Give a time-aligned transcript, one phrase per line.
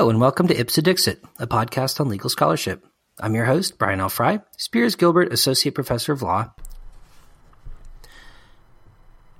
[0.00, 2.86] Hello, and welcome to Ipse Dixit, a podcast on legal scholarship.
[3.18, 4.08] I'm your host, Brian L.
[4.08, 6.54] Frye, Spears Gilbert Associate Professor of Law.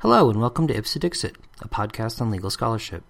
[0.01, 3.05] Hello, and welcome to Ipse Dixit, a podcast on legal scholarship.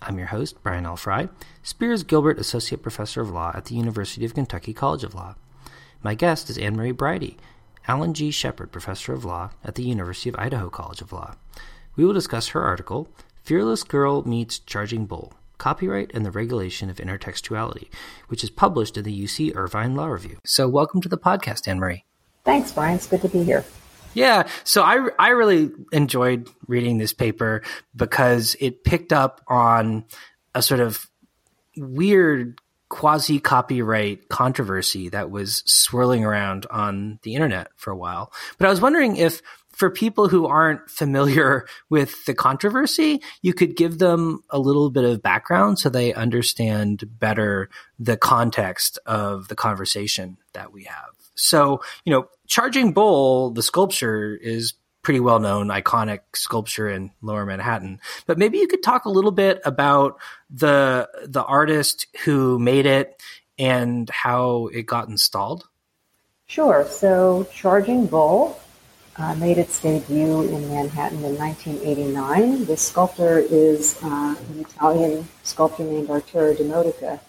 [0.00, 0.94] I'm your host, Brian L.
[0.94, 1.28] Frye,
[1.64, 5.34] Spears Gilbert Associate Professor of Law at the University of Kentucky College of Law.
[6.04, 7.36] My guest is Annemarie Bridy,
[7.88, 8.30] Alan G.
[8.30, 11.34] Shepard Professor of Law at the University of Idaho College of Law.
[11.96, 13.08] We will discuss her article,
[13.42, 17.88] Fearless Girl Meets Charging Bull Copyright and the Regulation of Intertextuality,
[18.26, 20.38] which is published in the UC Irvine Law Review.
[20.44, 22.02] So, welcome to the podcast, Annemarie.
[22.44, 22.96] Thanks, Brian.
[22.96, 23.64] It's good to be here.
[24.12, 27.62] Yeah, so I I really enjoyed reading this paper
[27.94, 30.04] because it picked up on
[30.52, 31.08] a sort of
[31.76, 38.32] weird quasi copyright controversy that was swirling around on the internet for a while.
[38.58, 39.42] But I was wondering if
[39.82, 45.02] for people who aren't familiar with the controversy, you could give them a little bit
[45.02, 51.08] of background so they understand better the context of the conversation that we have.
[51.34, 57.44] So, you know, Charging Bull, the sculpture is pretty well known, iconic sculpture in Lower
[57.44, 57.98] Manhattan.
[58.28, 63.20] But maybe you could talk a little bit about the the artist who made it
[63.58, 65.66] and how it got installed.
[66.46, 66.86] Sure.
[66.88, 68.60] So, Charging Bull
[69.16, 72.64] uh, made its debut in Manhattan in 1989.
[72.64, 77.20] This sculptor is uh, an Italian sculptor named Arturo Di Modica,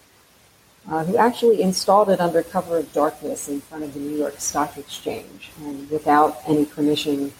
[0.90, 4.38] uh, who actually installed it under cover of darkness in front of the New York
[4.38, 7.32] Stock Exchange and without any permission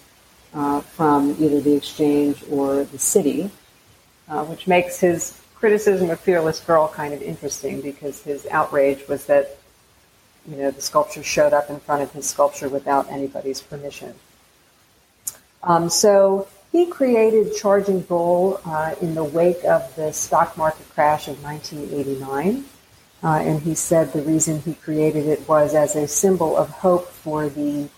[0.53, 3.51] uh, from either the exchange or the city,
[4.29, 9.25] uh, which makes his criticism of Fearless Girl kind of interesting because his outrage was
[9.27, 9.57] that
[10.47, 14.15] you know the sculpture showed up in front of his sculpture without anybody's permission.
[15.65, 21.27] Um, so he created Charging Bull uh, in the wake of the stock market crash
[21.29, 22.65] of 1989.
[23.23, 27.09] Uh, and he said the reason he created it was as a symbol of hope
[27.09, 27.89] for the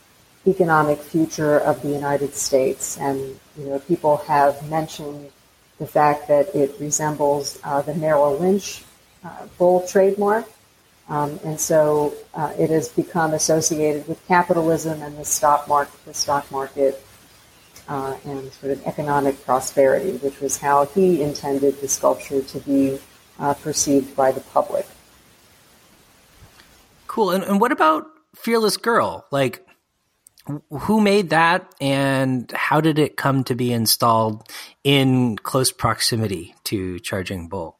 [0.46, 2.96] economic future of the United States.
[2.98, 3.18] And,
[3.58, 5.30] you know, people have mentioned
[5.78, 8.84] the fact that it resembles uh, the Merrill Lynch
[9.24, 10.48] uh, bull trademark.
[11.08, 16.14] Um, and so uh, it has become associated with capitalism and the stock market, the
[16.14, 17.02] stock market
[17.88, 22.98] uh, and sort of economic prosperity, which was how he intended the sculpture to be
[23.38, 24.86] uh, perceived by the public.
[27.06, 27.30] Cool.
[27.30, 29.24] And, and what about Fearless Girl?
[29.30, 29.66] Like,
[30.70, 34.48] who made that and how did it come to be installed
[34.84, 37.75] in close proximity to Charging Bull?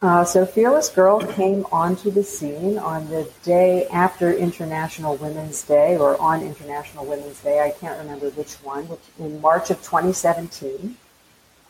[0.00, 5.96] Uh, so Fearless Girl came onto the scene on the day after International Women's Day,
[5.96, 10.96] or on International Women's Day, I can't remember which one, which in March of 2017.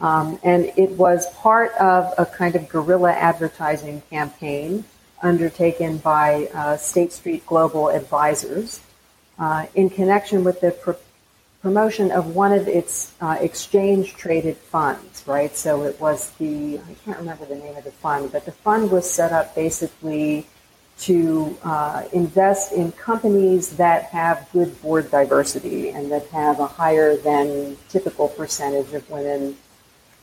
[0.03, 4.85] Um, and it was part of a kind of guerrilla advertising campaign
[5.23, 8.81] undertaken by uh, State Street Global Advisors
[9.39, 10.71] uh, in connection with the
[11.63, 15.57] promotion of one of its uh, exchange traded funds, right?
[15.57, 18.91] So it was the, I can't remember the name of the fund, but the fund
[18.91, 20.47] was set up basically
[21.01, 27.17] to uh, invest in companies that have good board diversity and that have a higher
[27.17, 29.57] than typical percentage of women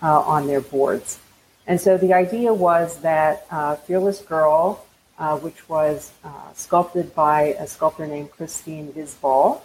[0.01, 1.19] uh, on their boards.
[1.67, 4.85] And so the idea was that uh, Fearless Girl,
[5.17, 9.61] uh, which was uh, sculpted by a sculptor named Christine Visbal,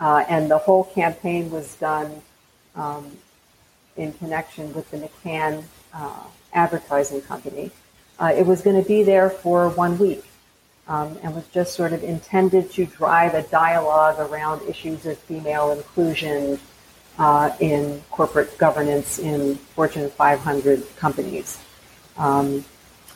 [0.00, 2.22] uh, and the whole campaign was done
[2.74, 3.16] um,
[3.96, 5.62] in connection with the McCann
[5.92, 7.70] uh, advertising company.
[8.18, 10.24] Uh, it was going to be there for one week
[10.88, 15.70] um, and was just sort of intended to drive a dialogue around issues of female
[15.72, 16.58] inclusion
[17.18, 21.58] uh, in corporate governance in Fortune 500 companies.
[22.16, 22.64] Um,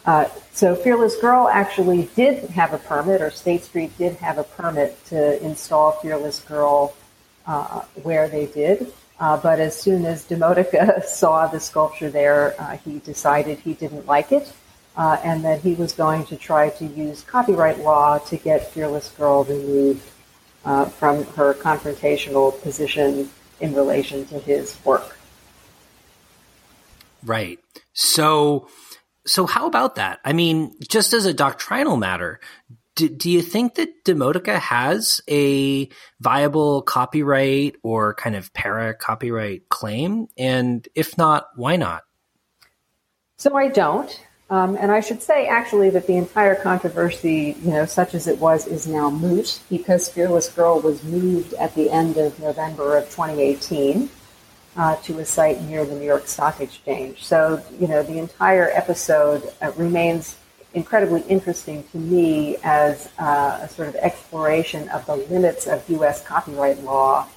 [0.07, 4.45] uh, so Fearless Girl actually did have a permit, or State Street did have a
[4.45, 6.95] permit to install Fearless Girl
[7.47, 8.93] uh, where they did.
[9.19, 13.73] Uh, but as soon as Di Modica saw the sculpture there, uh, he decided he
[13.75, 14.53] didn't like it,
[14.97, 19.11] uh, and that he was going to try to use copyright law to get Fearless
[19.11, 20.11] Girl removed
[20.99, 23.31] from her confrontational position
[23.61, 25.17] in relation to his work.
[27.25, 27.59] Right.
[27.95, 28.69] So
[29.27, 30.21] so how about that?
[30.25, 32.41] I mean, just as a doctrinal matter,
[32.95, 35.89] do, do you think that Di Modica has a
[36.21, 40.29] viable copyright or kind of para copyright claim?
[40.39, 42.05] And if not, why not?
[43.37, 44.21] So I don't.
[44.51, 48.39] Um, and I should say, actually, that the entire controversy, you know, such as it
[48.39, 53.05] was, is now moot because Fearless Girl was moved at the end of November of
[53.05, 54.11] 2018.
[54.77, 57.25] Uh, to a site near the New York Stock Exchange.
[57.25, 60.37] So, you know, the entire episode uh, remains
[60.75, 66.25] incredibly interesting to me as uh, a sort of exploration of the limits of U.S.
[66.25, 67.29] copyright law.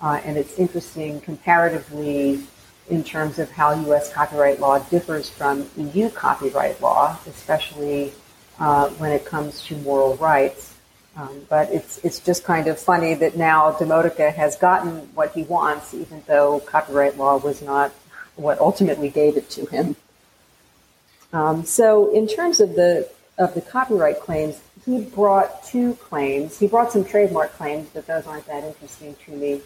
[0.00, 2.40] Uh, and it's interesting comparatively
[2.88, 4.12] in terms of how U.S.
[4.12, 8.12] copyright law differs from EU copyright law, especially
[8.58, 10.65] uh, when it comes to moral rights.
[11.16, 15.32] Um, but it's it's just kind of funny that now Di Modica has gotten what
[15.32, 17.90] he wants, even though copyright law was not
[18.36, 19.96] what ultimately gave it to him.
[21.32, 23.08] Um, so, in terms of the
[23.38, 26.58] of the copyright claims, he brought two claims.
[26.58, 29.60] He brought some trademark claims, but those aren't that interesting to me.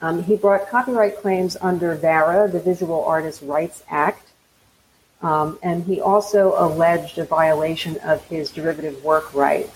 [0.00, 4.28] Um, he brought copyright claims under VARA, the Visual Artists' Rights Act,
[5.22, 9.70] um, and he also alleged a violation of his derivative work right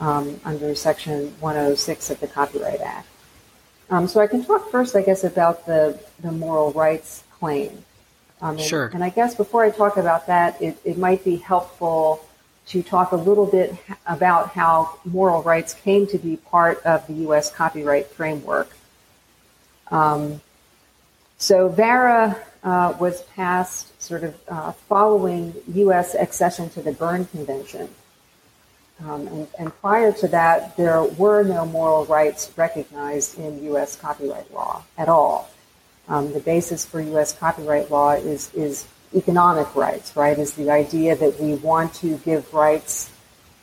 [0.00, 3.08] um, under Section 106 of the Copyright Act.
[3.88, 7.84] Um, so I can talk first, I guess, about the, the moral rights claim.
[8.40, 8.90] Um, and, sure.
[8.92, 12.24] And I guess before I talk about that, it, it might be helpful
[12.68, 13.74] to talk a little bit
[14.06, 17.50] about how moral rights came to be part of the U.S.
[17.52, 18.70] copyright framework.
[19.90, 20.40] Um,
[21.38, 26.14] so VARA uh, was passed sort of uh, following U.S.
[26.14, 27.88] accession to the Berne Convention.
[29.04, 33.94] Um, and, and, prior to that, there were no moral rights recognized in U.S.
[33.94, 35.50] copyright law at all.
[36.08, 37.36] Um, the basis for U.S.
[37.36, 40.38] copyright law is, is economic rights, right?
[40.38, 43.10] Is the idea that we want to give rights,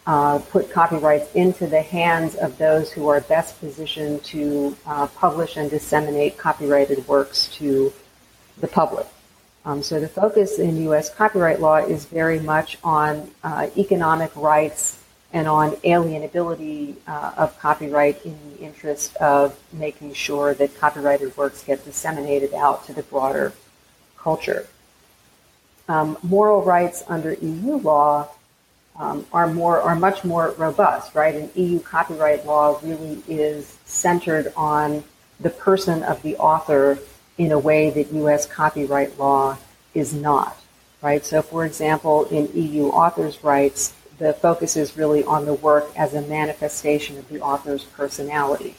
[0.06, 5.58] uh, put copyrights into the hands of those who are best positioned to uh, publish
[5.58, 7.92] and disseminate copyrighted works to
[8.60, 9.08] the public.
[9.66, 11.12] Um, so the focus in U.S.
[11.12, 15.00] copyright law is very much on uh, economic rights
[15.34, 21.64] and on alienability uh, of copyright in the interest of making sure that copyrighted works
[21.64, 23.52] get disseminated out to the broader
[24.16, 24.68] culture.
[25.90, 28.30] Um, moral rights under EU law
[28.96, 31.34] um, are more are much more robust, right?
[31.34, 35.04] And EU copyright law really is centered on
[35.40, 37.00] the person of the author
[37.40, 38.46] in a way that U.S.
[38.46, 39.58] copyright law
[39.96, 40.62] is not,
[41.02, 41.26] right?
[41.26, 46.14] So, for example, in EU authors' rights, the focus is really on the work as
[46.14, 48.76] a manifestation of the author's personality,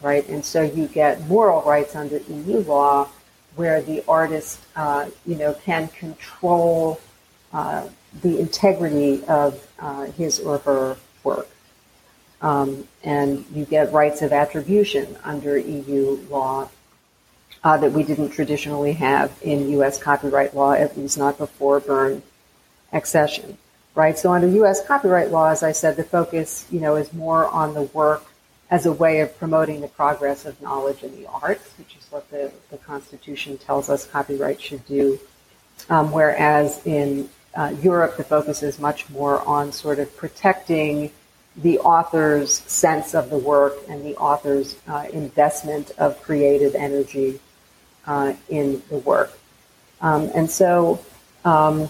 [0.00, 0.26] right?
[0.28, 3.08] And so you get moral rights under EU law
[3.56, 7.00] where the artist, uh, you know, can control
[7.52, 7.88] uh,
[8.22, 11.48] the integrity of uh, his or her work.
[12.42, 16.68] Um, and you get rights of attribution under EU law
[17.64, 19.98] uh, that we didn't traditionally have in U.S.
[19.98, 22.22] copyright law, at least not before Berne
[22.92, 23.56] accession
[23.96, 24.16] right?
[24.16, 24.86] So under U.S.
[24.86, 28.24] copyright law, as I said, the focus, you know, is more on the work
[28.70, 32.30] as a way of promoting the progress of knowledge in the arts, which is what
[32.30, 35.18] the, the Constitution tells us copyright should do.
[35.88, 41.10] Um, whereas in uh, Europe, the focus is much more on sort of protecting
[41.56, 47.40] the author's sense of the work and the author's uh, investment of creative energy
[48.06, 49.32] uh, in the work.
[50.02, 51.02] Um, and so,
[51.46, 51.88] um,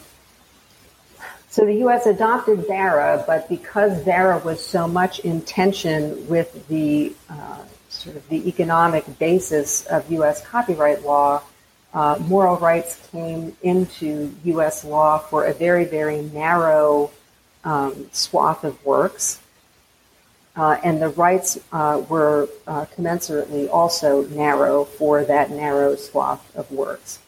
[1.57, 2.05] so the U.S.
[2.05, 8.29] adopted VARA, but because VARA was so much in tension with the uh, sort of
[8.29, 10.47] the economic basis of U.S.
[10.47, 11.43] copyright law,
[11.95, 14.85] uh, moral rights came into U.S.
[14.85, 17.11] law for a very, very narrow
[17.65, 19.41] um, swath of works.
[20.57, 26.71] Uh, and the rights uh, were uh, commensurately also narrow for that narrow swath of
[26.71, 27.19] works,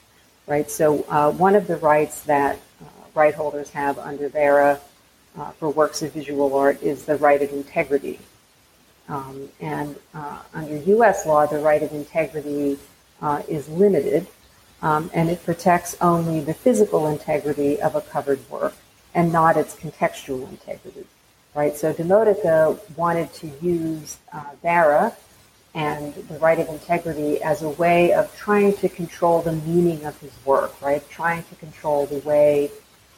[0.46, 0.70] right?
[0.70, 2.58] So uh, one of the rights that
[3.14, 4.80] right holders have under VARA
[5.38, 8.18] uh, for works of visual art is the right of integrity.
[9.08, 11.24] Um, and uh, under U.S.
[11.24, 12.78] law, the right of integrity
[13.22, 14.26] uh, is limited,
[14.82, 18.74] um, and it protects only the physical integrity of a covered work
[19.14, 21.06] and not its contextual integrity.
[21.54, 21.74] Right.
[21.76, 25.16] So Di Modica wanted to use uh, VARA
[25.74, 30.18] and the right of integrity as a way of trying to control the meaning of
[30.20, 30.80] his work.
[30.82, 31.08] Right.
[31.08, 32.70] Trying to control the way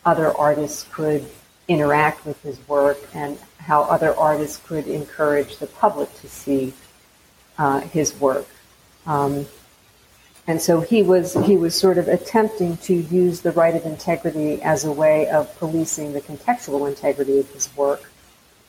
[0.04, 1.26] other artists could
[1.68, 6.72] interact with his work and how other artists could encourage the public to see
[7.58, 8.46] uh, his work.
[9.06, 9.46] Um,
[10.46, 14.60] and so he was he was sort of attempting to use the right of integrity
[14.62, 18.10] as a way of policing the contextual integrity of his work,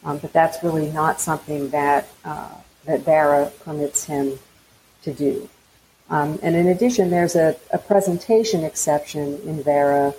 [0.04, 2.54] um, but that's really not something that uh,
[2.86, 4.38] that VARA permits him
[5.04, 5.50] to do.
[6.10, 10.14] Um, and in addition, there's a, a presentation exception in VARA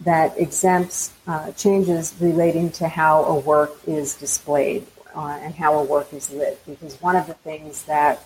[0.00, 5.82] that exempts uh, changes relating to how a work is displayed uh, and how a
[5.82, 6.60] work is lit.
[6.66, 8.22] Because one of the things that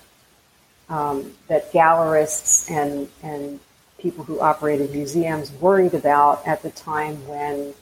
[0.88, 3.60] um, that gallerists and and
[3.98, 7.74] people who operated museums worried about at the time when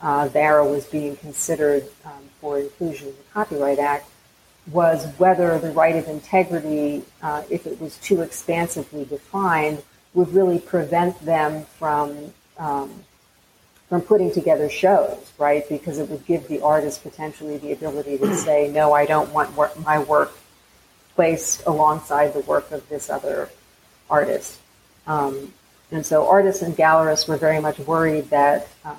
[0.00, 4.08] uh, VARA was being considered um, for inclusion in the Copyright Act
[4.70, 9.82] was whether the right of integrity, uh, if it was too expansively defined,
[10.14, 13.04] would really prevent them from um,
[13.88, 15.68] from putting together shows, right?
[15.68, 19.56] Because it would give the artist potentially the ability to say, no, I don't want
[19.56, 20.32] work, my work
[21.14, 23.48] placed alongside the work of this other
[24.10, 24.58] artist.
[25.06, 25.52] Um,
[25.92, 28.94] and so artists and gallerists were very much worried that uh,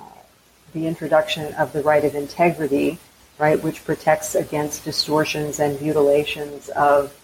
[0.72, 2.98] the introduction of the right of integrity,
[3.38, 7.14] right, which protects against distortions and mutilations of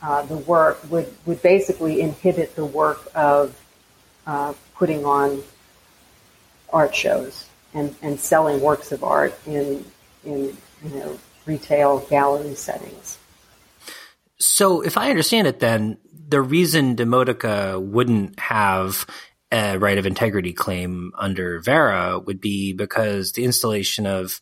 [0.00, 3.60] uh, the work, would, would basically inhibit the work of
[4.26, 5.42] uh, putting on
[6.72, 9.84] art shows and, and selling works of art in,
[10.24, 13.18] in you know, retail gallery settings.
[14.38, 15.98] So, if I understand it, then
[16.28, 19.06] the reason Di Modica wouldn't have
[19.50, 24.40] a right of integrity claim under VARA would be because the installation of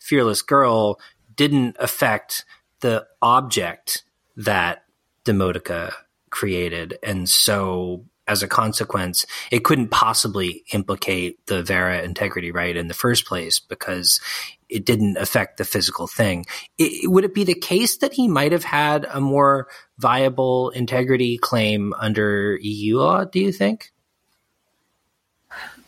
[0.00, 0.98] Fearless Girl
[1.34, 2.44] didn't affect
[2.80, 4.04] the object
[4.36, 4.84] that
[5.24, 5.94] Di Modica
[6.30, 6.98] created.
[7.02, 12.94] And so as a consequence, it couldn't possibly implicate the VARA integrity right in the
[12.94, 14.20] first place because
[14.68, 16.44] it didn't affect the physical thing.
[16.76, 21.38] It, would it be the case that he might have had a more viable integrity
[21.38, 23.92] claim under EU law, do you think?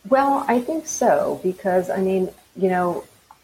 [0.09, 3.03] Well, I think so, because I mean, you know,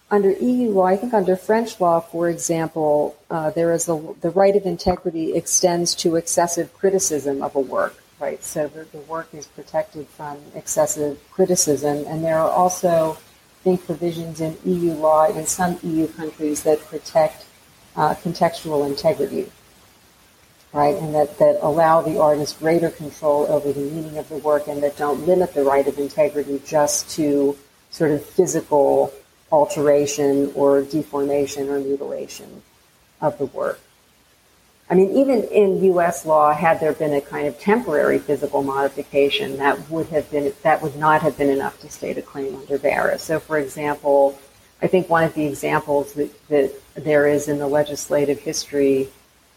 [0.09, 4.55] under EU law, I think under French law, for example, uh, there is the right
[4.55, 8.43] of integrity extends to excessive criticism of a work, right?
[8.43, 14.41] So the, work is protected from excessive criticism, and there are also, I think, provisions
[14.41, 17.45] in EU law in some EU countries that protect
[17.95, 19.51] uh, contextual integrity
[20.73, 20.95] right?
[20.95, 24.81] And that, that allow the artist greater control over the meaning of the work and
[24.83, 27.57] that don't limit the right of integrity just to
[27.89, 29.13] sort of physical
[29.51, 32.61] alteration or deformation or mutilation
[33.21, 33.79] of the work.
[34.89, 36.25] I mean, even in U.S.
[36.25, 40.81] law, had there been a kind of temporary physical modification, that would have been that
[40.81, 43.19] would not have been enough to state a claim under VARA.
[43.19, 44.39] So, for example,
[44.81, 49.09] I think one of the examples that, that there is in the legislative history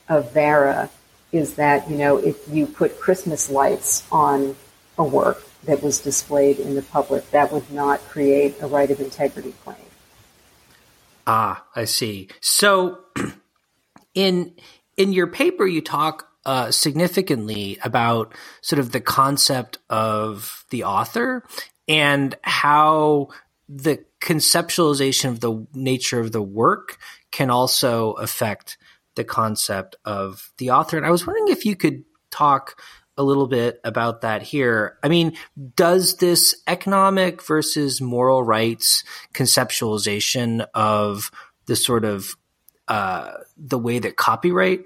[0.09, 0.91] of VARA
[1.31, 4.57] is that, you know, if you put Christmas lights on
[4.99, 9.01] a work that was displayed in the public, that would not create a right of
[9.01, 9.77] integrity claim.
[11.27, 12.29] Ah, I see.
[12.41, 12.99] So
[14.15, 14.55] in
[15.01, 21.43] in your paper you talk uh, significantly about sort of the concept of the author
[21.89, 23.29] and how
[23.67, 26.99] the conceptualization of the nature of the work
[27.31, 28.77] can also affect
[29.15, 30.99] the concept of the author.
[30.99, 32.79] And I was wondering if you could talk
[33.17, 34.99] a little bit about that here.
[35.03, 35.33] I mean,
[35.77, 39.03] does this economic versus moral rights
[39.33, 41.31] conceptualization of
[41.65, 42.37] the sort of
[42.89, 44.81] uh, the way that copyright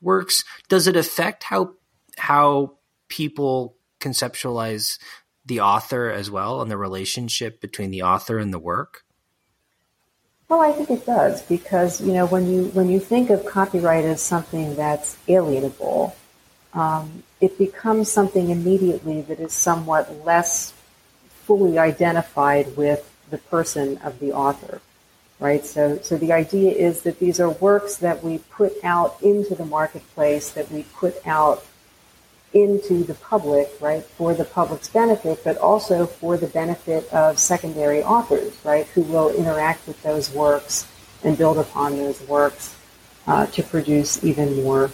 [0.00, 1.72] works does it affect how
[2.18, 2.76] how
[3.08, 4.98] people conceptualize
[5.44, 9.04] the author as well and the relationship between the author and the work?
[10.48, 14.04] Well, I think it does because you know when you when you think of copyright
[14.04, 16.14] as something that's alienable,
[16.72, 20.72] um, it becomes something immediately that is somewhat less
[21.46, 24.80] fully identified with the person of the author,
[25.38, 25.64] right?
[25.64, 29.64] So, so the idea is that these are works that we put out into the
[29.64, 31.64] marketplace, that we put out
[32.54, 38.02] into the public, right, for the public's benefit, but also for the benefit of secondary
[38.02, 40.86] authors, right, who will interact with those works
[41.22, 42.74] and build upon those works
[43.26, 44.90] uh, to produce even more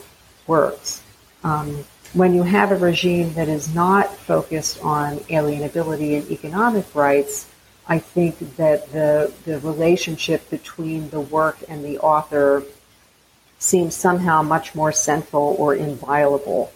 [0.46, 1.02] works.
[1.44, 1.84] Um,
[2.14, 7.48] when you have a regime that is not focused on alienability and economic rights,
[7.88, 12.62] I think that the, the relationship between the work and the author
[13.58, 16.72] seems somehow much more central or inviolable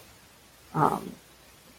[0.73, 1.11] um,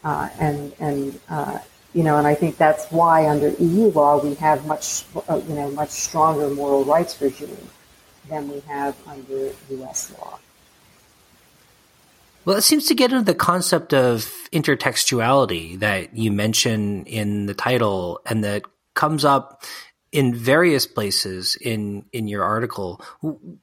[0.03, 1.59] uh, and and uh,
[1.93, 5.55] you know, and I think that's why under EU law we have much uh, you
[5.55, 7.69] know much stronger moral rights regime
[8.29, 10.13] than we have under U.S.
[10.19, 10.39] law.
[12.45, 17.53] Well, it seems to get into the concept of intertextuality that you mention in the
[17.53, 18.63] title and that
[18.99, 19.63] comes up
[20.11, 23.01] in various places in in your article.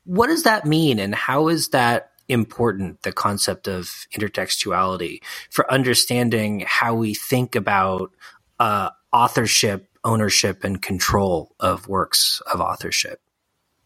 [0.04, 6.64] What does that mean and how is that important the concept of intertextuality for understanding
[6.66, 8.10] how we think about
[8.58, 13.20] uh, authorship, ownership, and control of works of authorship.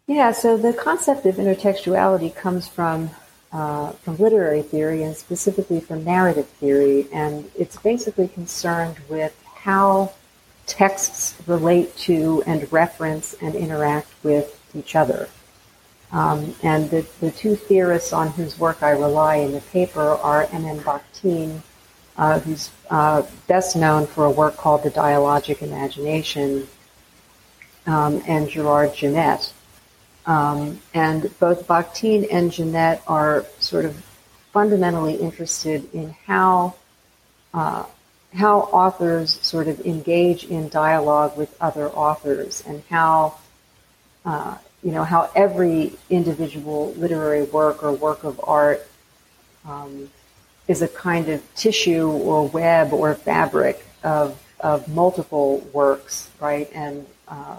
[0.06, 3.10] Yeah, so the concept of intertextuality comes from
[3.52, 10.12] uh, from literary theory and specifically from narrative theory, and it's basically concerned with how
[10.70, 15.28] texts relate to and reference and interact with each other.
[16.12, 20.48] Um, and the, the two theorists on whose work I rely in the paper are
[20.52, 20.78] M.M.
[20.78, 21.60] Bakhtin,
[22.16, 26.66] uh, who's uh, best known for a work called The Dialogic Imagination,
[27.86, 29.52] um, and Gerard Genette.
[30.26, 34.04] Um, and both Bakhtin and Genette are sort of
[34.52, 36.74] fundamentally interested in how
[37.54, 37.84] uh,
[38.34, 43.34] how authors sort of engage in dialogue with other authors and how
[44.24, 48.86] uh, you know how every individual literary work or work of art
[49.66, 50.10] um,
[50.68, 56.70] is a kind of tissue or web or fabric of of multiple works, right?
[56.74, 57.56] And uh,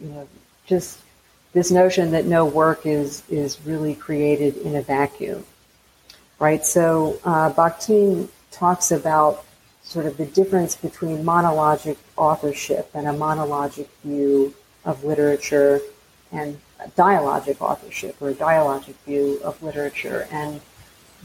[0.00, 0.28] you know,
[0.66, 0.98] just
[1.52, 5.44] this notion that no work is is really created in a vacuum,
[6.38, 6.64] right?
[6.66, 9.44] So uh, Bakhtin talks about
[9.84, 15.80] sort of the difference between monologic authorship and a monologic view of literature
[16.32, 16.58] and
[16.96, 20.26] dialogic authorship or a dialogic view of literature.
[20.32, 20.60] And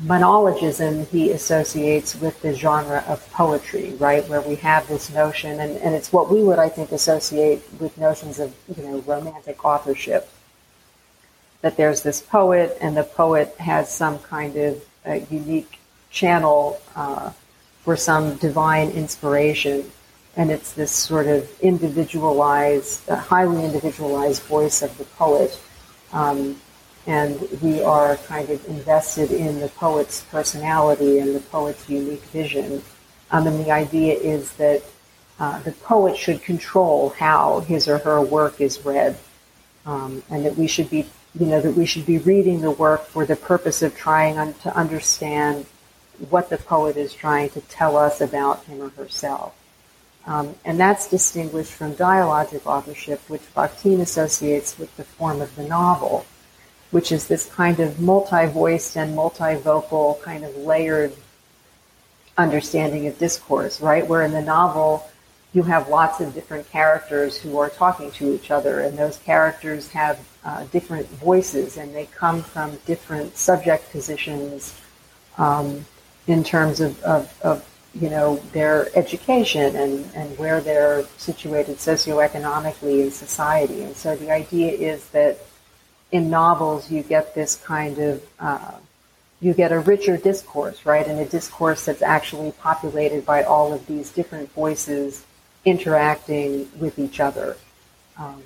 [0.03, 5.77] monologism he associates with the genre of poetry, right, where we have this notion, and,
[5.77, 10.29] and it's what we would, I think, associate with notions of, you know, romantic authorship.
[11.61, 14.81] That there's this poet, and the poet has some kind of
[15.29, 15.79] unique
[16.11, 17.31] channel uh,
[17.83, 19.91] for some divine inspiration.
[20.35, 25.59] And it's this sort of individualized, uh, highly individualized voice of the poet.
[26.13, 26.59] Um,
[27.07, 32.83] and we are kind of invested in the poet's personality and the poet's unique vision.
[33.31, 34.83] Um, and the idea is that
[35.39, 39.17] uh, the poet should control how his or her work is read,
[39.85, 41.07] um, and that we should be,
[41.39, 44.53] you know, that we should be reading the work for the purpose of trying un-
[44.55, 45.65] to understand
[46.29, 49.55] what the poet is trying to tell us about him or herself.
[50.25, 55.63] Um, and that's distinguished from dialogic authorship, which Bakhtin associates with the form of the
[55.63, 56.25] novel,
[56.91, 61.13] which is this kind of multi-voiced and multi-vocal kind of layered
[62.37, 64.07] understanding of discourse, right?
[64.07, 65.09] Where in the novel,
[65.53, 69.89] you have lots of different characters who are talking to each other, and those characters
[69.89, 74.79] have uh, different voices, and they come from different subject positions,
[75.37, 75.85] um,
[76.29, 77.65] in terms of, of, of
[77.95, 83.81] you know their education and, and where they're situated socioeconomically in society.
[83.81, 85.39] And so the idea is that
[86.11, 88.73] in novels you get this kind of uh,
[89.41, 91.07] you get a richer discourse, right?
[91.07, 95.25] And a discourse that's actually populated by all of these different voices
[95.65, 97.57] interacting with each other.
[98.17, 98.43] Um,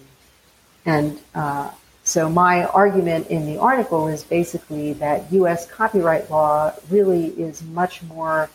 [0.85, 1.71] and uh,
[2.03, 5.65] so my argument in the article is basically that U.S.
[5.69, 8.49] copyright law really is much more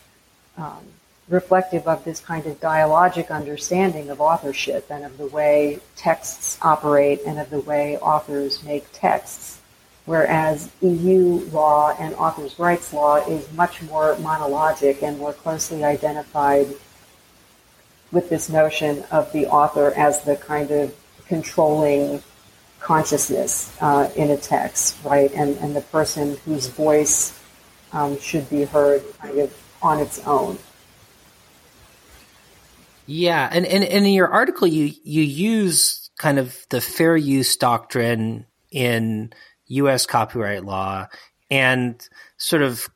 [0.57, 0.83] um,
[1.29, 7.21] reflective of this kind of dialogic understanding of authorship and of the way texts operate
[7.25, 9.59] and of the way authors make texts.
[10.05, 16.67] Whereas EU law and authors' rights law is much more monologic and more closely identified
[18.11, 20.95] with this notion of the author as the kind of
[21.27, 22.23] controlling
[22.79, 25.31] consciousness uh, in a text, right?
[25.33, 27.39] And, and the person whose voice
[27.91, 30.57] um, should be heard kind of on its own.
[33.05, 37.57] Yeah, and, and, and in your article, you you use kind of the fair use
[37.57, 39.33] doctrine in
[39.65, 40.05] U.S.
[40.05, 41.07] copyright law
[41.49, 42.87] and sort of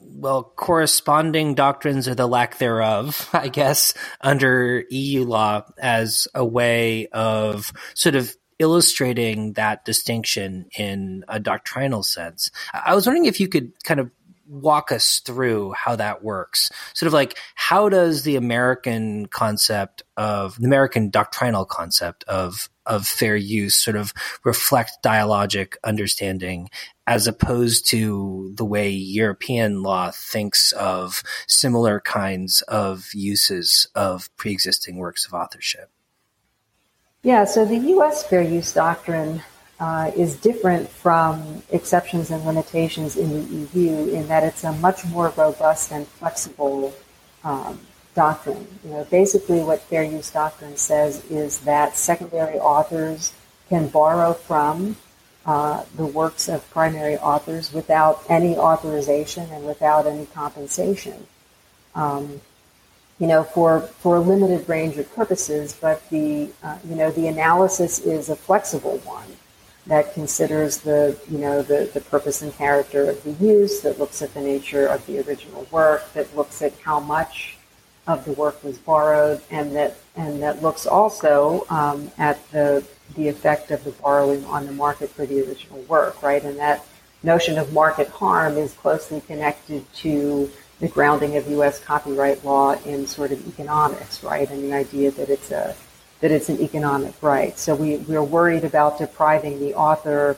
[0.00, 7.06] well corresponding doctrines or the lack thereof, I guess, under EU law as a way
[7.12, 8.34] of sort of
[8.64, 12.50] illustrating that distinction in a doctrinal sense.
[12.72, 14.10] I was wondering if you could kind of
[14.46, 16.70] walk us through how that works.
[16.94, 23.06] Sort of like how does the American concept of the American doctrinal concept of of
[23.06, 24.12] fair use sort of
[24.44, 26.68] reflect dialogic understanding
[27.06, 34.96] as opposed to the way European law thinks of similar kinds of uses of pre-existing
[34.96, 35.90] works of authorship?
[37.24, 38.22] Yeah, so the U.S.
[38.26, 39.42] fair use doctrine
[39.80, 45.06] uh, is different from exceptions and limitations in the EU in that it's a much
[45.06, 46.92] more robust and flexible
[47.42, 47.80] um,
[48.14, 48.68] doctrine.
[48.84, 53.32] You know, basically, what fair use doctrine says is that secondary authors
[53.70, 54.96] can borrow from
[55.46, 61.26] uh, the works of primary authors without any authorization and without any compensation.
[61.94, 62.42] Um,
[63.18, 67.28] you know, for, for a limited range of purposes, but the, uh, you know, the
[67.28, 69.28] analysis is a flexible one.
[69.86, 74.22] that considers the you know the, the purpose and character of the use, that looks
[74.22, 77.56] at the nature of the original work, that looks at how much
[78.06, 82.84] of the work was borrowed, and that and that looks also um, at the
[83.16, 86.42] the effect of the borrowing on the market for the original work, right?
[86.42, 86.84] And that
[87.22, 90.50] notion of market harm is closely connected to
[90.84, 91.82] the grounding of U.S.
[91.82, 94.50] copyright law in sort of economics, right?
[94.50, 95.74] And the idea that it's a
[96.20, 97.58] that it's an economic right.
[97.58, 100.36] So we, we're worried about depriving the author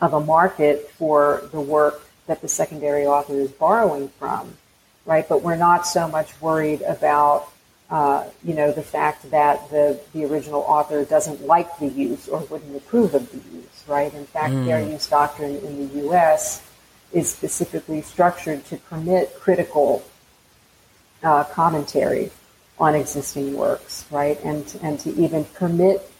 [0.00, 4.56] of a market for the work that the secondary author is borrowing from,
[5.04, 5.26] right?
[5.28, 7.50] But we're not so much worried about,
[7.90, 12.40] uh, you know, the fact that the, the original author doesn't like the use or
[12.40, 14.12] wouldn't approve of the use, right?
[14.12, 14.66] In fact, mm.
[14.66, 16.62] fair use doctrine in the U.S.
[17.12, 20.04] is specifically structured to permit critical
[21.22, 22.30] uh, commentary
[22.78, 24.42] on existing works, right?
[24.44, 26.10] And, and to even permit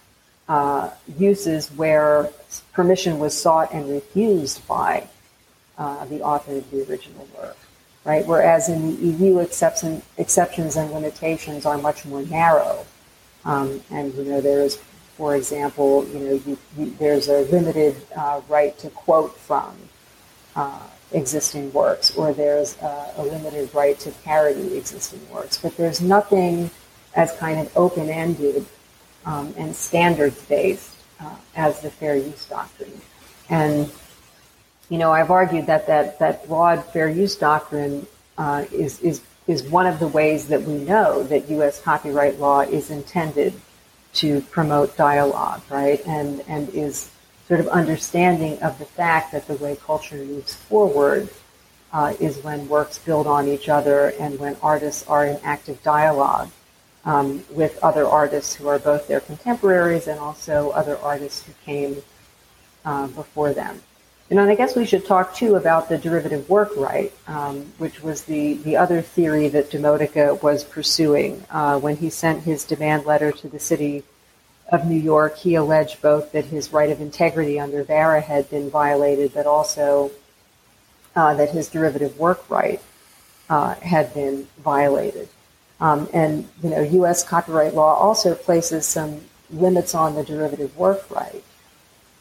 [0.48, 2.30] uh, uses where
[2.72, 5.08] permission was sought and refused by
[5.78, 7.56] uh, the author of the original work,
[8.04, 8.26] right?
[8.26, 12.84] Whereas in the EU, exception, exceptions and limitations are much more narrow.
[13.44, 14.76] Um, and, you know, there's,
[15.16, 19.74] for example, you know, you, you, there's a limited uh, right to quote from
[20.56, 20.80] uh,
[21.12, 25.58] existing works, or there's a, a limited right to parody existing works.
[25.58, 26.70] But there's nothing
[27.14, 28.64] as kind of open-ended
[29.24, 33.00] um, and standards-based uh, as the fair use doctrine.
[33.48, 33.90] And
[34.88, 39.62] you know, I've argued that that, that broad fair use doctrine uh, is is is
[39.64, 41.80] one of the ways that we know that U.S.
[41.80, 43.54] copyright law is intended
[44.14, 46.04] to promote dialogue, right?
[46.06, 47.10] And and is
[47.52, 51.28] sort of understanding of the fact that the way culture moves forward
[51.92, 56.50] uh, is when works build on each other and when artists are in active dialogue
[57.04, 62.02] um, with other artists who are both their contemporaries and also other artists who came
[62.86, 63.82] uh, before them.
[64.30, 68.22] And I guess we should talk too about the derivative work right, um, which was
[68.22, 71.44] the, the other theory that Di Modica was pursuing.
[71.50, 74.04] Uh, when he sent his demand letter to the city
[74.72, 78.70] of New York, he alleged both that his right of integrity under VARA had been
[78.70, 80.10] violated, but also
[81.14, 82.80] uh, that his derivative work right
[83.50, 85.28] uh, had been violated.
[85.78, 87.22] Um, and you know, U.S.
[87.22, 91.44] copyright law also places some limits on the derivative work right.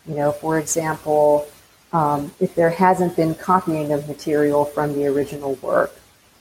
[0.05, 1.47] You know, for example,
[1.93, 5.93] um, if there hasn't been copying of material from the original work,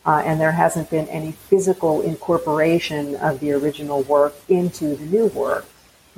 [0.06, 5.26] uh, and there hasn't been any physical incorporation of the original work into the new
[5.26, 5.66] work,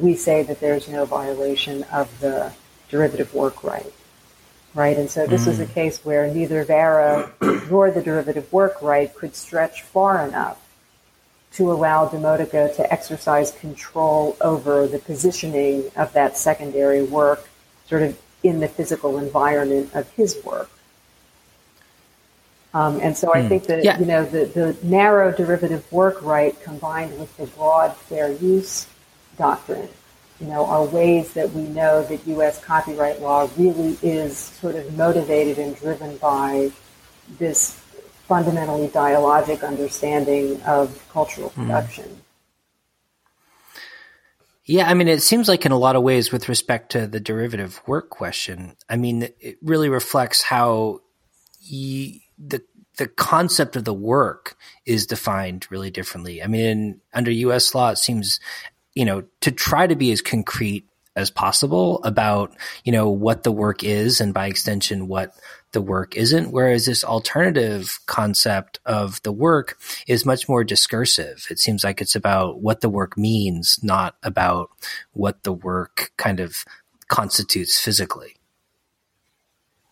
[0.02, 2.52] we say that there's no violation of the
[2.88, 3.92] derivative work right.
[4.74, 5.48] Right, and so this mm.
[5.48, 5.74] is a mm.
[5.74, 7.30] case where neither VARA
[7.70, 10.58] nor the derivative work right could stretch far enough
[11.52, 17.48] to allow Di Modica to exercise control over the positioning of that secondary work
[17.86, 20.70] sort of in the physical environment of his work.
[22.74, 23.48] Um, and so I mm.
[23.48, 23.98] think that, yeah.
[23.98, 28.86] you know, the, the narrow derivative work right combined with the broad fair use
[29.36, 29.88] doctrine,
[30.40, 32.62] you know, are ways that we know that U.S.
[32.62, 36.70] copyright law really is sort of motivated and driven by
[37.38, 37.80] this
[38.28, 41.62] fundamentally dialogic understanding of cultural hmm.
[41.62, 42.04] production.
[42.04, 42.16] Mm.
[44.64, 47.18] Yeah, I mean, it seems like in a lot of ways, with respect to the
[47.18, 51.00] derivative work question, I mean, it really reflects how
[51.68, 52.20] the
[52.98, 56.42] the concept of the work is defined really differently.
[56.42, 57.74] I mean, under U.S.
[57.74, 58.38] law, it seems
[58.94, 63.52] you know, to try to be as concrete as possible about, you know, what the
[63.52, 65.34] work is and by extension, what
[65.72, 66.52] the work isn't.
[66.52, 71.46] Whereas this alternative concept of the work is much more discursive.
[71.50, 74.70] It seems like it's about what the work means, not about
[75.12, 76.64] what the work kind of
[77.08, 78.36] constitutes physically.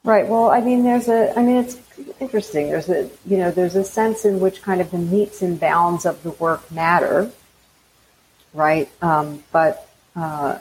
[0.03, 0.27] Right.
[0.27, 1.77] Well, I mean, there's a, I mean, it's
[2.19, 2.69] interesting.
[2.69, 6.07] There's a, you know, there's a sense in which kind of the metes and bounds
[6.07, 7.31] of the work matter
[8.55, 8.89] right?
[9.03, 10.59] Um, but uh,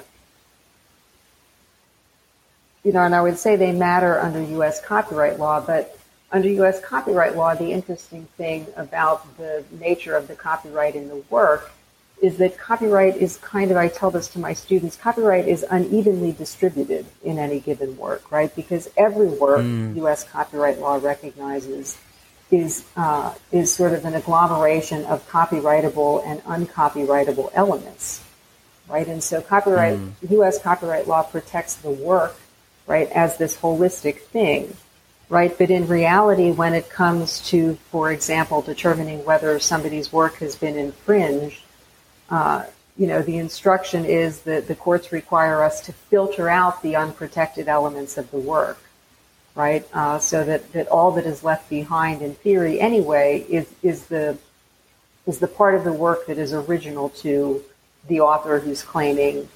[2.84, 4.82] you know, and I would say they matter under U.S.
[4.84, 5.97] copyright law, but
[6.32, 6.80] under U.S.
[6.82, 11.71] copyright law, the interesting thing about the nature of the copyright in the work
[12.21, 16.34] is that copyright is kind of, I tell this to my students, copyright is unevenly
[16.34, 18.54] distributed in any given work, right?
[18.56, 19.95] Because every work mm.
[19.97, 20.23] U.S.
[20.25, 21.97] copyright law recognizes
[22.52, 28.24] is uh, is sort of an agglomeration of copyrightable and uncopyrightable elements,
[28.88, 29.08] right?
[29.08, 30.32] And so, copyright mm.
[30.32, 30.62] U.S.
[30.62, 32.36] copyright law protects the work,
[32.88, 34.76] right, as this holistic thing,
[35.30, 35.56] right?
[35.56, 40.78] But in reality, when it comes to, for example, determining whether somebody's work has been
[40.78, 41.62] infringed,
[42.30, 42.66] uh,
[42.98, 47.68] you know, the instruction is that the courts require us to filter out the unprotected
[47.68, 48.78] elements of the work,
[49.56, 49.88] right?
[49.94, 54.38] Uh, so that, that all that is left behind in theory anyway is, is the
[55.28, 57.64] is the part of the work that is original to
[58.08, 59.48] the author who's claiming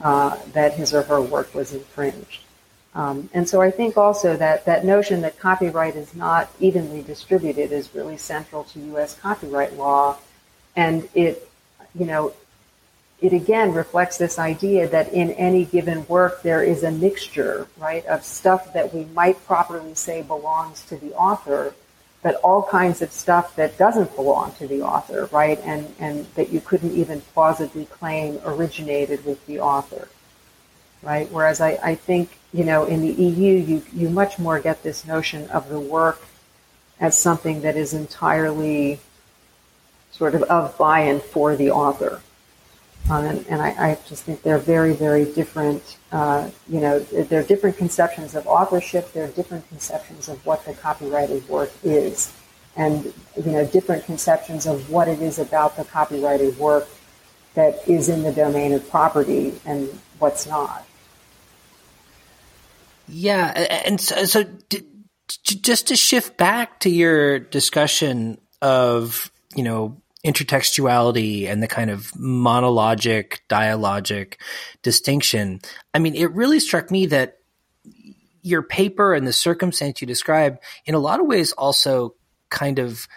[0.00, 2.42] uh, that his or her work was infringed.
[2.94, 7.72] Um, and so I think also that that notion that copyright is not evenly distributed
[7.72, 9.18] is really central to U.S.
[9.18, 10.18] copyright law,
[10.76, 11.48] and it,
[11.94, 12.34] you know,
[13.22, 18.04] it again reflects this idea that in any given work there is a mixture, right,
[18.06, 21.72] of stuff that we might properly say belongs to the author,
[22.20, 26.50] but all kinds of stuff that doesn't belong to the author, right, and, and that
[26.50, 30.08] you couldn't even plausibly claim originated with the author,
[31.00, 31.30] right?
[31.30, 35.06] Whereas I, I think, you know, in the EU, you, you much more get this
[35.06, 36.20] notion of the work
[36.98, 38.98] as something that is entirely
[40.10, 42.20] sort of of by and for the author,
[43.10, 45.98] um, and, and I, I, just think they're very, very different.
[46.12, 49.12] Uh, you know, they're different conceptions of authorship.
[49.12, 52.32] They're different conceptions of what the copyrighted work is,
[52.76, 56.88] and you know, different conceptions of what it is about the copyrighted work
[57.54, 59.88] that is in the domain of property and
[60.18, 60.86] what's not.
[63.08, 63.46] Yeah,
[63.84, 64.44] and so, so
[65.44, 72.12] just to shift back to your discussion of you know intertextuality and the kind of
[72.12, 74.34] monologic, dialogic
[74.82, 75.60] distinction.
[75.92, 77.38] I mean, it really struck me that
[78.42, 82.14] your paper and the circumstance you describe, in a lot of ways, also
[82.50, 83.08] kind of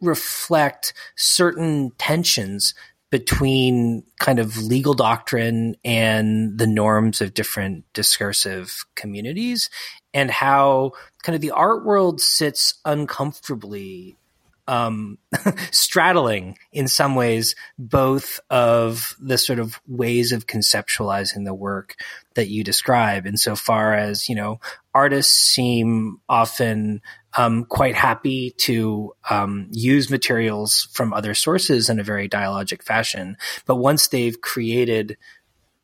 [0.00, 2.74] reflect certain tensions
[3.10, 9.70] between kind of legal doctrine and the norms of different discursive communities
[10.12, 14.17] and how kind of the art world sits uncomfortably
[14.68, 15.18] um,
[15.72, 21.96] straddling in some ways both of the sort of ways of conceptualizing the work
[22.34, 23.26] that you describe.
[23.26, 24.60] Insofar as you know
[24.94, 27.00] artists seem often
[27.36, 33.36] um, quite happy to um, use materials from other sources in a very dialogic fashion.
[33.66, 35.16] But once they've created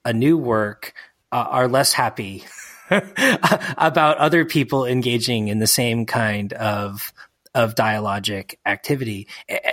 [0.05, 0.95] a new work
[1.33, 2.45] uh, are less happy
[2.91, 7.13] about other people engaging in the same kind of
[7.55, 9.29] of dialogic activity.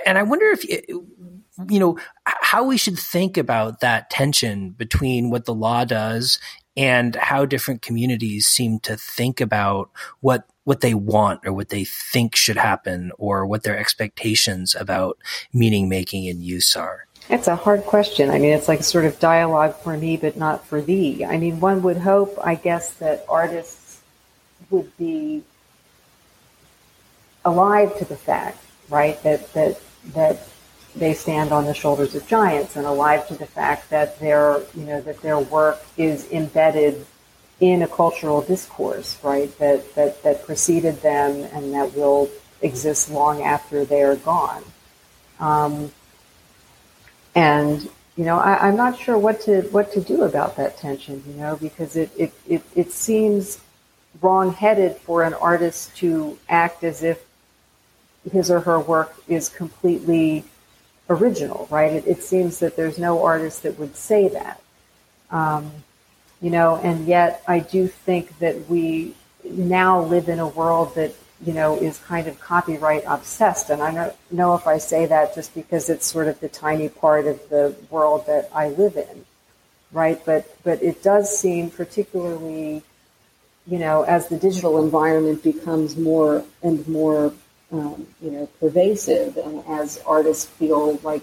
[0.06, 5.46] And I wonder if, you know, how we should think about that tension between what
[5.46, 6.40] the law does
[6.78, 9.90] and how different communities seem to think about
[10.22, 15.18] what what they want or what they think should happen or what their expectations about
[15.54, 17.08] meaning making and use are.
[17.30, 18.30] It's a hard question.
[18.30, 21.24] I mean, it's like sort of dialogue for me, but not for thee.
[21.26, 24.02] I mean, one would hope, I guess, that artists
[24.70, 25.44] would be
[27.46, 29.80] alive to the fact, right, that, that,
[30.14, 30.48] that
[30.96, 34.84] they stand on the shoulders of giants and alive to the fact that their, you
[34.84, 37.06] know, that their work is embedded
[37.60, 42.30] in a cultural discourse, right, that, that, that preceded them and that will
[42.62, 44.64] exist long after they are gone.
[45.40, 45.92] Um,
[47.36, 51.24] and you know, I, am not sure what to what to do about that tension,
[51.26, 53.60] you know, because it, it, it, it seems
[54.22, 57.26] wrong-headed for an artist to act as if
[58.30, 60.44] his or her work is completely
[61.10, 61.92] original, right?
[61.94, 64.62] It, it seems that there's no artist that would say that.
[65.30, 65.72] Um,
[66.42, 71.14] you know, and yet I do think that we now live in a world that,
[71.46, 73.70] you know, is kind of copyright obsessed.
[73.70, 76.90] And I don't know if I say that just because it's sort of the tiny
[76.90, 79.26] part of the world that I live in,
[79.92, 80.24] right?
[80.26, 82.84] But, but it does seem particularly,
[83.68, 87.34] you know, as the digital environment becomes more and more
[87.72, 91.22] um, you know, pervasive, and as artists feel like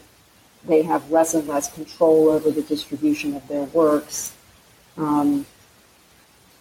[0.64, 4.34] they have less and less control over the distribution of their works,
[4.96, 5.46] um,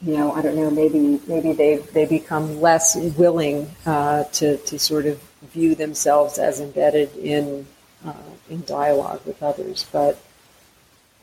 [0.01, 4.77] you know, I don't know, maybe maybe they they become less willing uh, to to
[4.77, 5.21] sort of
[5.53, 7.65] view themselves as embedded in
[8.05, 8.13] uh,
[8.49, 9.85] in dialogue with others.
[9.91, 10.19] But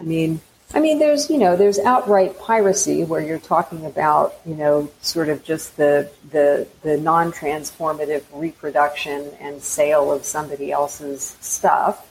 [0.00, 0.40] I mean,
[0.72, 5.28] I mean, there's you know, there's outright piracy where you're talking about you know, sort
[5.28, 12.10] of just the the the non-transformative reproduction and sale of somebody else's stuff,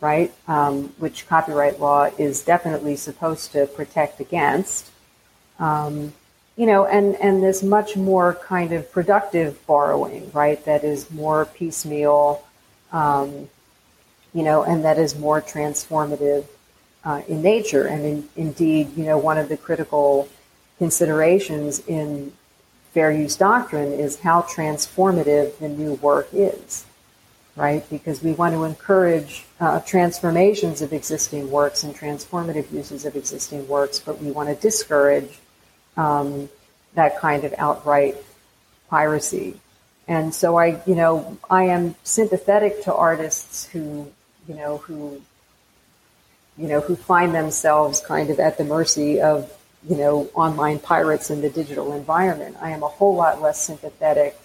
[0.00, 0.32] right?
[0.46, 4.90] Um, which copyright law is definitely supposed to protect against.
[5.58, 6.12] Um,
[6.56, 10.64] you know, and and this much more kind of productive borrowing, right?
[10.64, 12.44] That is more piecemeal,
[12.92, 13.48] um,
[14.32, 16.46] you know, and that is more transformative
[17.04, 17.86] uh, in nature.
[17.86, 20.28] And in, indeed, you know, one of the critical
[20.78, 22.32] considerations in
[22.92, 26.84] fair use doctrine is how transformative the new work is.
[27.56, 27.88] right?
[27.88, 33.66] Because we want to encourage uh, transformations of existing works and transformative uses of existing
[33.68, 35.38] works, but we want to discourage
[35.96, 36.48] um,
[36.94, 38.16] that kind of outright
[38.88, 39.60] piracy.
[40.08, 44.10] And so I, you know, I am sympathetic to artists who,
[44.48, 45.22] you know, who,
[46.56, 49.52] you know, who find themselves kind of at the mercy of,
[49.88, 52.56] you know, online pirates in the digital environment.
[52.60, 54.36] I am a whole lot less sympathetic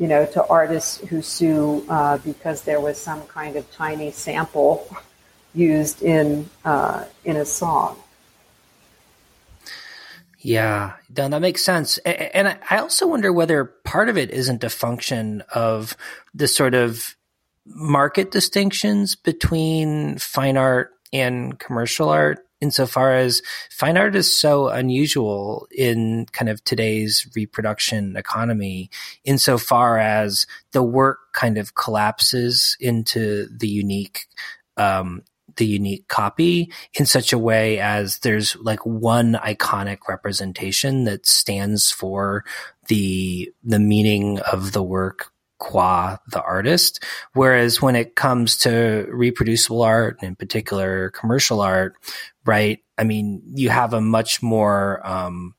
[0.00, 4.88] you know, to artists who sue uh, because there was some kind of tiny sample
[5.54, 7.98] used in uh, in a song.
[10.38, 11.98] Yeah, no, that makes sense.
[11.98, 15.94] And I also wonder whether part of it isn't a function of
[16.32, 17.14] the sort of
[17.66, 25.66] market distinctions between fine art and commercial art insofar as fine art is so unusual
[25.70, 28.90] in kind of today's reproduction economy,
[29.24, 34.26] insofar as the work kind of collapses into the unique,
[34.76, 35.22] um,
[35.56, 41.90] the unique copy in such a way as there's like one iconic representation that stands
[41.90, 42.44] for
[42.88, 47.04] the the meaning of the work qua the artist.
[47.34, 51.94] Whereas when it comes to reproducible art, in particular commercial art,
[52.44, 52.80] right?
[52.98, 55.54] I mean, you have a much more um,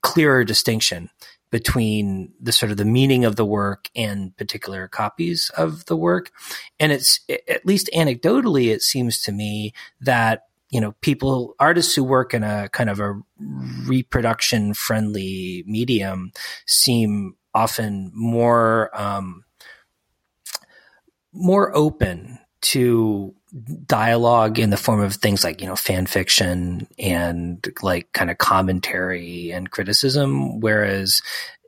[0.00, 1.10] clearer distinction
[1.50, 6.30] between the sort of the meaning of the work and particular copies of the work.
[6.78, 12.04] And it's at least anecdotally, it seems to me that you know, people, artists who
[12.04, 13.20] work in a kind of a
[13.86, 16.30] reproduction friendly medium
[16.64, 19.44] seem often more um,
[21.32, 23.34] more open to
[23.86, 28.38] dialogue in the form of things like you know fan fiction and like kind of
[28.38, 30.60] commentary and criticism.
[30.60, 31.22] Whereas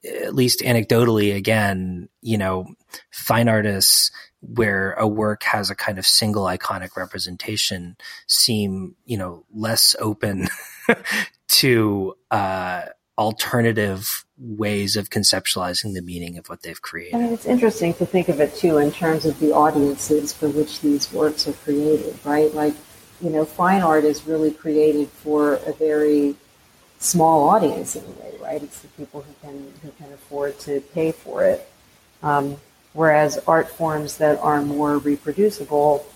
[0.04, 2.66] at least anecdotally again you know
[3.12, 9.44] fine artists where a work has a kind of single iconic representation seem you know
[9.52, 10.48] less open
[11.48, 12.82] to uh
[13.18, 17.14] alternative ways of conceptualizing the meaning of what they've created.
[17.14, 20.48] I mean, it's interesting to think of it too in terms of the audiences for
[20.48, 22.52] which these works are created, right?
[22.54, 22.74] Like,
[23.20, 26.34] you know, fine art is really created for a very
[26.98, 28.62] small audience in a way, right?
[28.62, 31.68] It's the people who can who can afford to pay for it.
[32.22, 32.56] Um,
[32.94, 36.06] whereas art forms that are more reproducible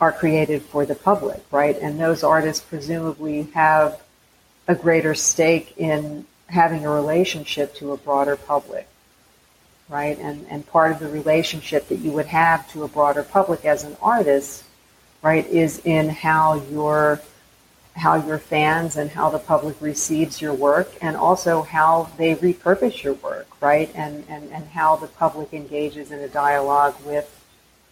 [0.00, 1.76] are created for the public, right?
[1.80, 4.00] And those artists presumably have
[4.68, 8.88] a greater stake in having a relationship to a broader public,
[9.88, 10.18] right?
[10.18, 13.84] And, and part of the relationship that you would have to a broader public as
[13.84, 14.64] an artist,
[15.22, 17.20] right, is in how your
[17.96, 23.02] how your fans and how the public receives your work and also how they repurpose
[23.02, 23.90] your work, right?
[23.94, 27.32] And, and, and how the public engages in a dialogue with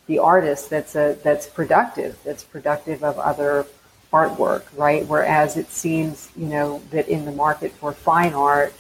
[0.07, 3.65] the artist that's a, that's productive, that's productive of other
[4.15, 5.05] artwork, right?
[5.07, 8.73] Whereas it seems, you know, that in the market for fine art,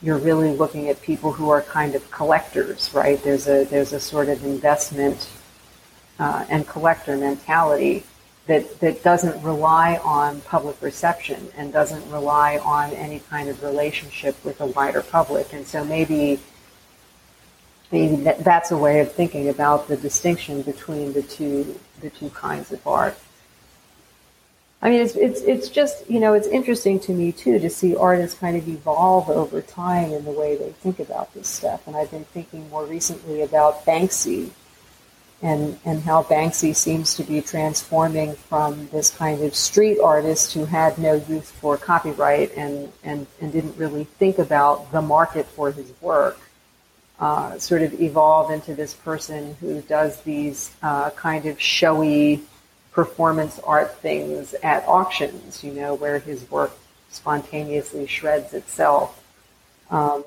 [0.00, 3.22] you're really looking at people who are kind of collectors, right?
[3.22, 5.28] There's a there's a sort of investment
[6.18, 8.04] uh, and collector mentality
[8.46, 14.34] that that doesn't rely on public reception and doesn't rely on any kind of relationship
[14.44, 15.52] with a wider public.
[15.52, 16.40] And so maybe
[17.92, 22.30] maybe that, that's a way of thinking about the distinction between the two the two
[22.30, 23.16] kinds of art.
[24.84, 27.96] I mean, it's, it's, it's just, you know, it's interesting to me too to see
[27.96, 31.86] artists kind of evolve over time in the way they think about this stuff.
[31.86, 34.50] And I've been thinking more recently about Banksy
[35.40, 40.66] and, and how Banksy seems to be transforming from this kind of street artist who
[40.66, 45.72] had no use for copyright and, and, and didn't really think about the market for
[45.72, 46.38] his work.
[47.18, 52.42] Uh, sort of evolve into this person who does these uh, kind of showy,
[52.94, 56.72] performance art things at auctions, you know, where his work
[57.10, 59.22] spontaneously shreds itself.
[59.90, 60.24] Um.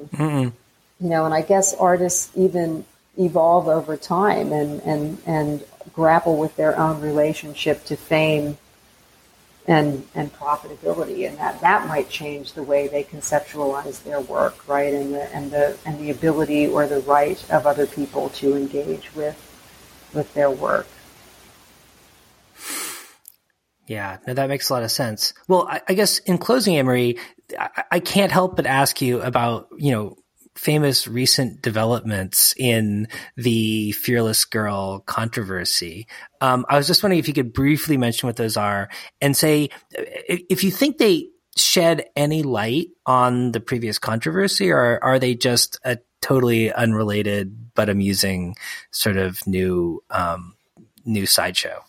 [1.00, 2.84] You know, and I guess artists even
[3.20, 5.64] evolve over time and, and, and
[5.94, 8.58] grapple with their own relationship to fame
[9.68, 11.28] and, and profitability.
[11.28, 14.92] And that, that might change the way they conceptualize their work, right?
[14.92, 19.14] And the, and the, and the ability or the right of other people to engage
[19.14, 19.38] with,
[20.16, 20.88] with their work.
[23.88, 25.34] Yeah, no, that makes a lot of sense.
[25.48, 27.20] Well, I, I guess in closing, Annemarie,
[27.58, 30.18] I, I can't help but ask you about, you know,
[30.56, 33.08] famous recent developments in
[33.38, 36.08] the Fearless Girl controversy.
[36.42, 38.90] Um, I was just wondering if you could briefly mention what those are
[39.22, 45.20] and say if you think they shed any light on the previous controversy or are
[45.20, 48.56] they just a totally unrelated but amusing
[48.92, 50.56] sort of new um,
[51.06, 51.84] new sideshow.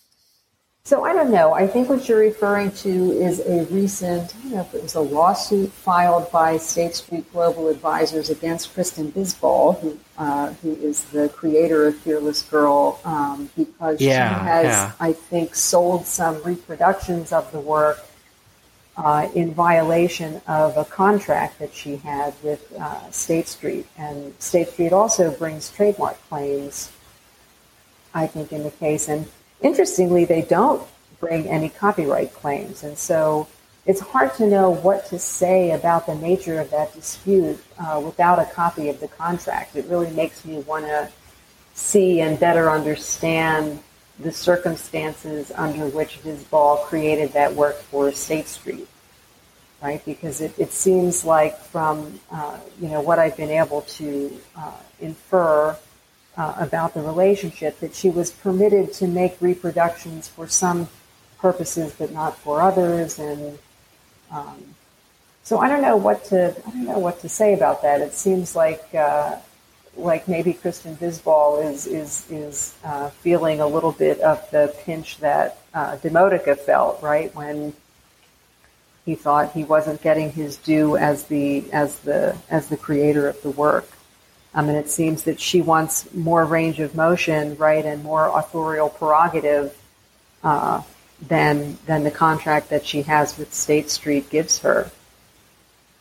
[0.89, 1.53] So I don't know.
[1.53, 4.95] I think what you're referring to is a recent, I don't know if it was
[4.95, 11.05] a lawsuit filed by State Street Global Advisors against Kristen Visbal, who uh, who is
[11.05, 14.93] the creator of Fearless Girl, um, because yeah, she has, yeah.
[14.99, 17.99] I think, sold some reproductions of the work
[18.97, 24.69] uh, in violation of a contract that she had with uh, State Street, and State
[24.69, 26.91] Street also brings trademark claims.
[28.15, 29.27] I think in the case and
[29.61, 30.87] interestingly, they don't
[31.21, 32.85] bring any copyright claims.
[32.85, 33.49] And so
[33.87, 38.39] it's hard to know what to say about the nature of that dispute uh, without
[38.39, 39.77] a copy of the contract.
[39.77, 41.09] It really makes me want to
[41.75, 43.81] see and better understand
[44.19, 48.89] the circumstances under which Visbal created that work for State Street,
[49.81, 50.05] right?
[50.05, 54.73] Because it, it seems like from uh, you know what I've been able to uh,
[55.01, 55.77] infer
[56.39, 60.89] uh, about the relationship that she was permitted to make reproductions for some
[61.39, 63.59] purposes but not for others and
[64.31, 64.75] um,
[65.49, 68.03] so I don't know what to I don't know what to say about that.
[68.03, 69.37] It seems like uh,
[69.97, 75.17] like maybe Kristen Visbal is is is uh, feeling a little bit of the pinch
[75.21, 77.73] that uh, Di Modica felt right when
[79.07, 83.41] he thought he wasn't getting his due as the as the as the creator of
[83.41, 83.89] the work.
[84.55, 88.89] Um, and it seems that she wants more range of motion, right, and more authorial
[88.89, 89.77] prerogative
[90.43, 90.83] uh,
[91.27, 94.91] than than the contract that she has with State Street gives her.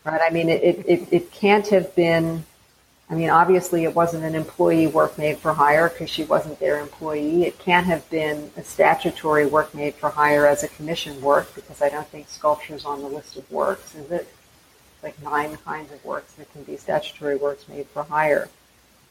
[0.06, 0.22] Right?
[0.22, 2.46] I mean, it, it, it can't have been.
[3.10, 6.80] I mean, obviously, it wasn't an employee work made for hire because she wasn't their
[6.80, 7.46] employee.
[7.46, 11.82] It can't have been a statutory work made for hire as a commission work because
[11.82, 14.28] I don't think sculpture's on the list of works, is it?
[15.04, 18.50] Like nine kinds of works that can be statutory works made for hire.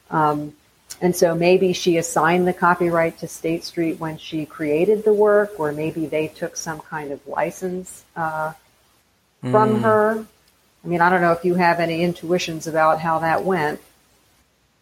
[0.09, 0.53] Um,
[1.01, 5.59] and so maybe she assigned the copyright to State Street when she created the work,
[5.59, 8.53] or maybe they took some kind of license uh,
[9.41, 9.81] from mm.
[9.81, 10.25] her.
[10.83, 13.79] I mean, I don't know if you have any intuitions about how that went.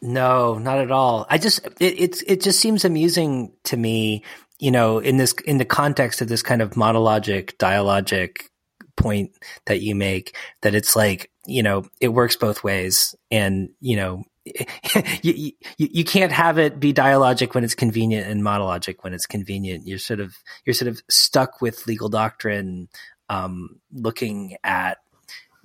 [0.02, 1.26] No, not at all.
[1.30, 4.24] I just it it's it just seems amusing to me,
[4.60, 8.50] you know, in this in the context of this kind of monologic, dialogic
[8.96, 9.32] point
[9.66, 14.24] that you make that it's like, you know, it works both ways and, you know,
[15.24, 19.26] you, you, you can't have it be dialogic when it's convenient and monologic when it's
[19.26, 19.88] convenient.
[19.88, 20.36] You're sort of
[20.66, 22.88] you're sort of stuck with legal doctrine,
[23.28, 25.00] um, looking at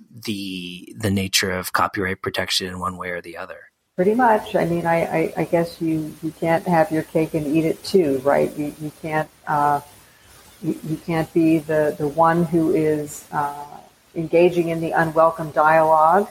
[0.09, 3.71] the the nature of copyright protection in one way or the other.
[3.95, 4.55] Pretty much.
[4.55, 7.83] I mean, I, I, I guess you, you can't have your cake and eat it
[7.83, 8.51] too, right?
[8.57, 9.81] You, you can't uh,
[10.61, 13.65] you, you can't be the, the one who is uh,
[14.15, 16.29] engaging in the unwelcome dialogue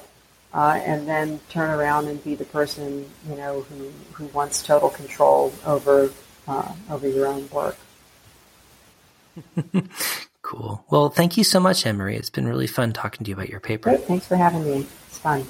[0.52, 4.90] uh, and then turn around and be the person you know who, who wants total
[4.90, 6.10] control over
[6.48, 7.76] uh, over your own work.
[10.42, 10.84] cool.
[10.90, 12.16] Well, thank you so much, Annemarie.
[12.16, 13.90] It's been really fun talking to you about your paper.
[13.90, 14.04] Great.
[14.04, 14.86] Thanks for having me.
[15.06, 15.46] It's fun.